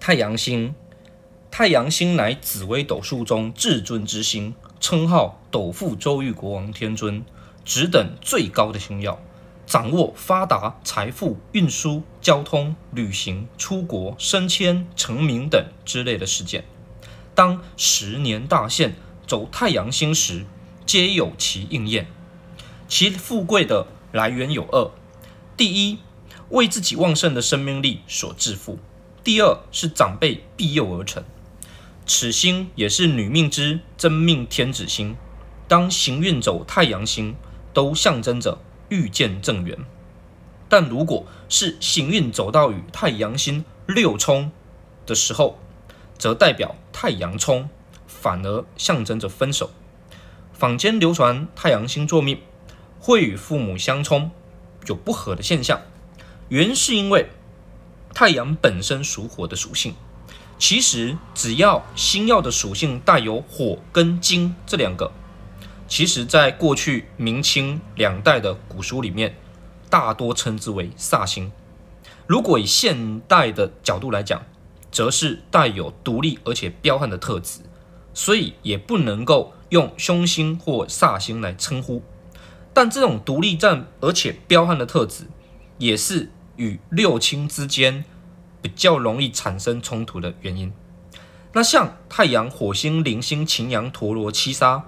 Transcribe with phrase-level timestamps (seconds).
[0.00, 0.74] 太阳星，
[1.50, 7.22] 太阳星乃紫微斗数中至尊之星，称号斗覆周玉国王天尊，
[7.66, 9.20] 职等最高的星曜，
[9.66, 16.64] 掌握发达、财富、运输、交通、旅行、出国、升迁、成名等之类的事件。
[17.34, 18.94] 当十年大限
[19.26, 20.46] 走太阳星时，
[20.86, 22.06] 皆有其应验。
[22.88, 24.90] 其富贵的来源有二：
[25.58, 25.98] 第一，
[26.48, 28.78] 为自己旺盛的生命力所致富；
[29.22, 31.22] 第二是长辈庇佑而成。
[32.06, 35.16] 此星也是女命之真命天子星。
[35.68, 37.36] 当行运走太阳星，
[37.72, 39.78] 都象征着遇见正缘；
[40.68, 44.50] 但如果是行运走到与太阳星六冲
[45.06, 45.58] 的时候，
[46.18, 47.68] 则代表太阳冲，
[48.06, 49.70] 反而象征着分手。
[50.52, 52.40] 坊间流传太阳星座命。
[53.02, 54.30] 会与父母相冲，
[54.86, 55.80] 有不和的现象，
[56.50, 57.30] 原是因为
[58.14, 59.94] 太阳本身属火的属性。
[60.58, 65.10] 其实只要星曜的属性带有火跟金这两个，
[65.88, 69.36] 其实在过去明清两代的古书里面，
[69.88, 71.50] 大多称之为煞星。
[72.26, 74.42] 如果以现代的角度来讲，
[74.92, 77.60] 则是带有独立而且彪悍的特质，
[78.12, 82.02] 所以也不能够用凶星或煞星来称呼。
[82.74, 85.24] 但这种独立战而且彪悍的特质，
[85.78, 88.04] 也是与六亲之间
[88.60, 90.70] 比较容易产生冲突的原因。
[91.54, 94.84] 那像太阳、火星、铃星、擎羊、陀罗、七杀，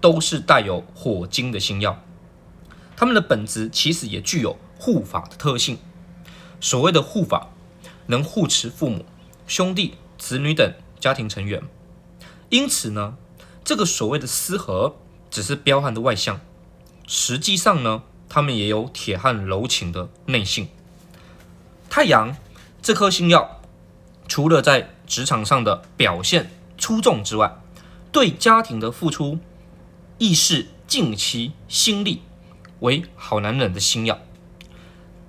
[0.00, 1.98] 都是带有火金的星曜，
[2.96, 5.78] 它们的本质其实也具有护法的特性。
[6.62, 7.50] 所谓的护法，
[8.06, 9.04] 能护持父母、
[9.46, 11.62] 兄弟、子女等家庭成员。
[12.48, 13.16] 因此呢，
[13.62, 14.96] 这个所谓的失和，
[15.30, 16.40] 只是彪悍的外向。
[17.06, 20.68] 实际上呢，他们也有铁汉柔情的内性。
[21.94, 22.34] 太阳
[22.80, 23.60] 这颗星曜，
[24.26, 27.54] 除了在职场上的表现出众之外，
[28.10, 29.38] 对家庭的付出
[30.16, 32.22] 亦是尽其心力，
[32.80, 34.18] 为好男人的星曜。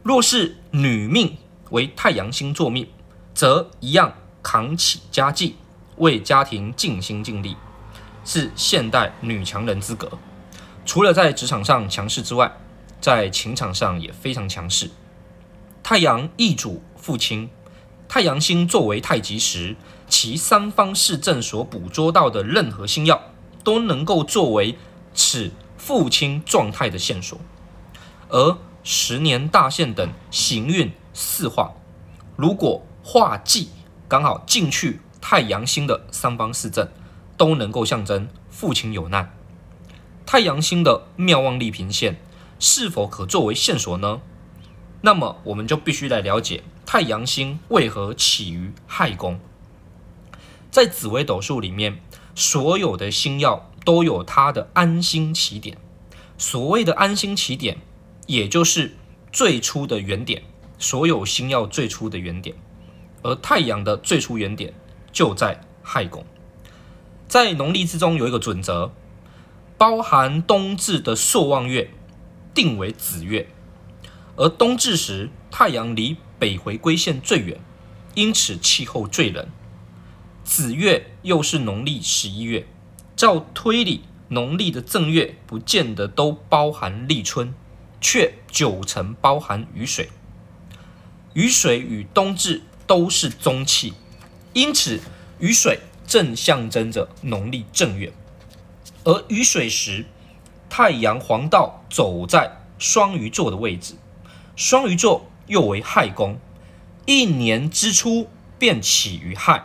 [0.04, 1.36] 若是女命
[1.72, 2.88] 为太阳星座命，
[3.36, 5.58] 则一样扛起家计，
[5.98, 7.58] 为家庭尽心尽力，
[8.24, 10.10] 是现代女强人之格。
[10.86, 12.56] 除了在职场上强势之外，
[13.02, 14.90] 在情场上也非常强势。
[15.94, 17.52] 太阳易主父亲，
[18.10, 19.76] 太阳星作为太极时，
[20.10, 23.22] 其三方四正所捕捉到的任何星曜，
[23.64, 24.76] 都能够作为
[25.14, 27.38] 此父亲状态的线索。
[28.30, 31.74] 而十年大限等行运四化，
[32.36, 33.70] 如果化忌
[34.08, 36.90] 刚好进去太阳星的三方四正，
[37.38, 39.32] 都能够象征父亲有难。
[40.26, 42.20] 太阳星的妙望利平线
[42.58, 44.22] 是否可作为线索呢？
[45.06, 49.38] 那么我们就必须来了解太阳星为何起于亥宫。
[50.72, 52.00] 在紫微斗数里面，
[52.34, 55.78] 所有的星曜都有它的安星起点。
[56.38, 57.78] 所谓的安星起点，
[58.28, 58.96] 也就是
[59.32, 60.44] 最初的原点，
[60.80, 62.56] 所有星曜最初的原点。
[63.22, 64.74] 而太阳的最初原点
[65.12, 66.26] 就在亥宫。
[67.28, 68.92] 在农历之中有一个准则。
[69.76, 71.92] 包含冬至的朔望月
[72.54, 73.50] 定为子月，
[74.36, 77.60] 而冬至时太阳离北回归线最远，
[78.16, 79.48] 因此气候最冷。
[80.44, 82.66] 子月又是农历十一月，
[83.16, 87.54] 照推理，农历的正月不见得都包含立春，
[88.02, 90.10] 却九成包含雨水。
[91.34, 93.94] 雨水与冬至都是中气，
[94.54, 95.00] 因此
[95.40, 98.12] 雨水正象征着农历正月。
[99.04, 100.06] 而雨水时，
[100.70, 103.96] 太阳黄道走在双鱼座的位置，
[104.56, 106.40] 双鱼座又为亥宫，
[107.06, 109.64] 一年之初便起于亥，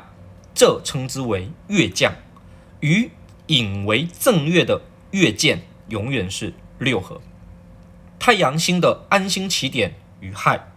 [0.54, 2.14] 这称之为月降。
[2.80, 3.10] 与
[3.48, 7.20] 引为正月的月见，永远是六合。
[8.18, 10.68] 太阳星的安星起点于亥，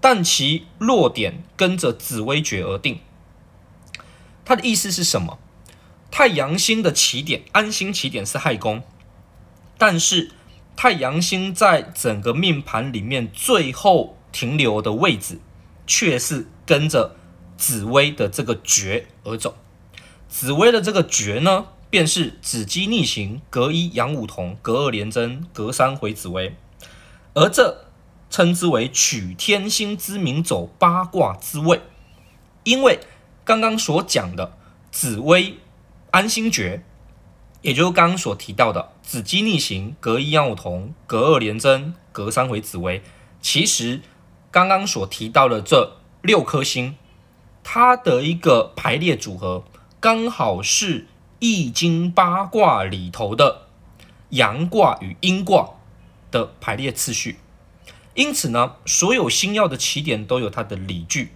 [0.00, 3.00] 但其落点跟着紫微诀而定。
[4.44, 5.38] 它的意思是什么？
[6.10, 8.82] 太阳星的起点，安星起点是亥宫，
[9.78, 10.32] 但是
[10.76, 15.38] 太阳星在整个命盘里面最后停留的位置，
[15.86, 17.16] 却是跟着
[17.56, 19.56] 紫薇的这个诀而走。
[20.28, 26.56] 紫薇的这个诀呢，便是子鸡逆行，隔一阳武同，隔二廉贞，隔三回紫薇，
[27.34, 27.86] 而这
[28.30, 31.80] 称之为取天星之名走八卦之位，
[32.64, 33.00] 因为
[33.44, 34.56] 刚刚所讲的
[34.90, 35.58] 紫薇。
[36.12, 36.82] 安星诀，
[37.62, 43.02] 也就是刚刚所提到的子鸡逆行，隔一阳武同，隔二连针，隔三回紫薇。
[43.40, 44.00] 其实
[44.50, 46.96] 刚刚所提到的这六颗星，
[47.62, 49.64] 它的一个排列组合
[50.00, 51.00] 刚好是
[51.38, 53.66] 《易经》八卦里头的
[54.30, 55.70] 阳卦与阴卦
[56.30, 57.38] 的排列次序。
[58.14, 61.32] 因此呢，所有星曜的起点都有它的理据，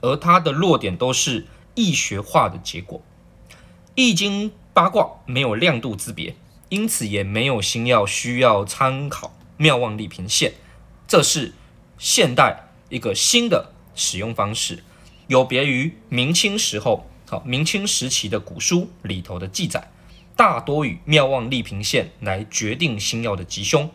[0.00, 3.00] 而它的落点都是易学化的结果。
[3.94, 4.50] 《易经》
[4.80, 6.34] 八卦没有亮度之别，
[6.70, 10.54] 因此也没有星曜需要参考庙旺历平线。
[11.06, 11.52] 这是
[11.98, 14.82] 现代一个新的使用方式，
[15.26, 19.90] 有别于明清时候，好，明清时期的古书里头的记载，
[20.34, 23.90] 大多以庙旺历平线来决定星曜的吉凶，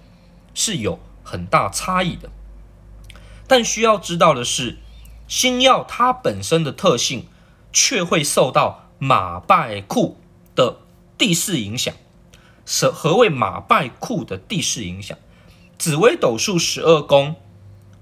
[0.54, 2.30] 是有很大差异的。
[3.48, 4.78] 但需要知道的是，
[5.28, 7.26] 星曜它本身的特性，
[7.74, 10.20] 却会受到马拜库
[11.18, 11.94] 地势影响。
[12.66, 15.18] 何何谓马败库的地势影响？
[15.78, 17.36] 紫微斗数十二宫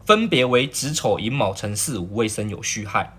[0.06, 3.18] 分别为子丑寅卯辰巳午未申酉戌亥，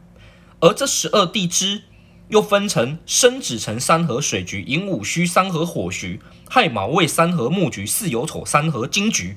[0.60, 1.82] 而这十二地支
[2.28, 9.36] 又分成申子辰三合水局、寅午戌三合火局、亥卯未三合木局、巳酉丑三合金局。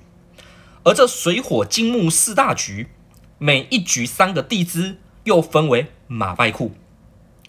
[0.84, 2.88] 而这水火金木四大局，
[3.38, 6.72] 每一局三个地支又分为马败库，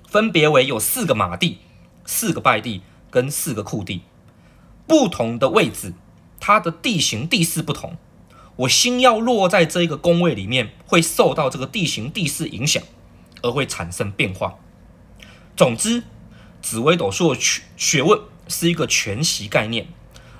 [0.09, 1.59] 分别为有四个马地、
[2.05, 4.03] 四个败地跟四个库地，
[4.87, 5.95] 不同的位置。
[6.41, 7.97] 它的地形地势不同，
[8.57, 12.81] 我星耀落在这一个宫位里面，会受到这个地形地势影响，
[13.43, 14.55] 而会产生变化。
[15.57, 16.05] 总之，
[16.63, 17.41] 紫微斗数的
[17.77, 19.89] 学问是一个全息概念，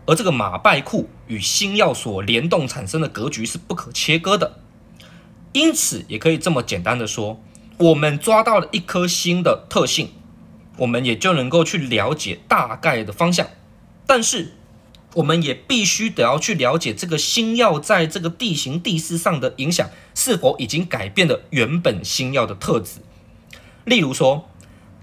[0.07, 4.61] 而这个马败库与星曜所联动产生的格局是不可切割的。
[5.53, 7.43] 因此，也可以这么简单的说，
[7.79, 10.13] 我们抓到了一颗星的特性，
[10.79, 13.47] 我们也就能够去了解大概的方向。
[14.07, 14.55] 但是，
[15.15, 23.01] 我们也必须得要去了解这个星曜在这个地形地势上的影响，是否已经改变了原本星曜的特质。
[23.85, 24.49] 例如说，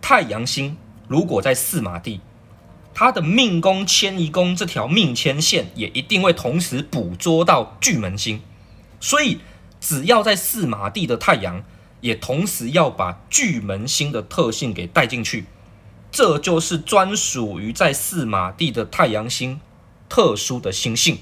[0.02, 0.78] 太阳星
[1.08, 2.22] 如果在四马地，
[2.94, 8.42] 它的命宫迁移宫这条命迁线也一定会同时捕捉到巨门星，
[9.00, 9.40] 所以
[9.82, 11.64] 只要在四马地的太阳，
[12.02, 15.46] 也同时要把巨门星的特性给带进去，
[16.16, 19.60] 这就是专属于在四马地的太阳星
[20.08, 21.18] 特殊的星性。